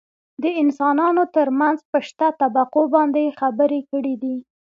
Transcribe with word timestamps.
دانسانانو 0.43 1.23
ترمنځ 1.35 1.79
په 1.91 1.97
شته 2.07 2.27
طبقو 2.39 2.81
باندې 2.93 3.19
يې 3.25 3.31
خبرې 3.41 3.81
کړي 3.91 4.15
دي. 4.23 4.37